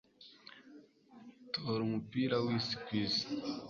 [1.53, 3.25] tora umupira wisi kwisi